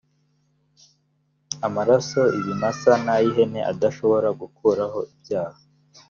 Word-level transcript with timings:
amaraso 1.67 2.21
ibimasa 2.39 2.91
n 3.03 3.07
ay 3.15 3.25
ihene 3.29 3.59
adashobora 3.71 4.29
gukuraho 4.41 4.99
ibyaha 5.13 5.59